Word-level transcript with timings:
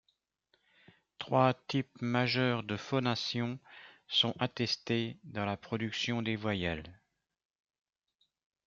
Trois 1.19 1.53
types 1.67 2.01
majeurs 2.01 2.63
de 2.63 2.75
phonation 2.75 3.59
sont 4.07 4.33
attestés 4.39 5.19
dans 5.25 5.45
la 5.45 5.57
production 5.57 6.23
des 6.23 6.35
voyelles. 6.35 6.99